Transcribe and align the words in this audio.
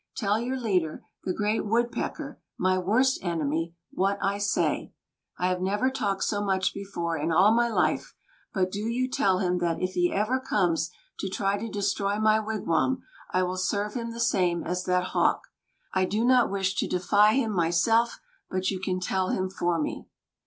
Tell 0.15 0.39
your 0.39 0.59
leader, 0.59 1.05
the 1.25 1.31
great 1.31 1.63
Woodpecker, 1.63 2.39
my 2.57 2.79
worst 2.79 3.23
enemy, 3.23 3.75
what 3.91 4.17
I 4.19 4.39
say. 4.39 4.93
I 5.37 5.45
have 5.49 5.61
never 5.61 5.91
talked 5.91 6.23
so 6.23 6.43
much 6.43 6.73
before 6.73 7.15
in 7.19 7.31
all 7.31 7.53
my 7.53 7.69
life; 7.69 8.15
but 8.51 8.71
do 8.71 8.79
you 8.79 9.07
tell 9.07 9.37
him 9.37 9.59
that 9.59 9.79
if 9.79 9.91
he 9.91 10.11
ever 10.11 10.39
comes 10.39 10.89
to 11.19 11.29
try 11.29 11.55
to 11.59 11.69
destroy 11.69 12.17
my 12.17 12.39
wigwam, 12.39 13.03
I 13.31 13.43
will 13.43 13.57
serve 13.57 13.93
him 13.93 14.11
the 14.11 14.19
same 14.19 14.63
as 14.63 14.85
that 14.85 15.09
Hawk. 15.13 15.43
I 15.93 16.05
do 16.05 16.25
not 16.25 16.49
wish 16.49 16.73
to 16.77 16.87
defy 16.87 17.33
him 17.35 17.51
myself, 17.51 18.19
but 18.49 18.71
you 18.71 18.79
can 18.79 18.99
tell 18.99 19.29
him 19.29 19.51
for 19.51 19.79
me." 19.79 20.07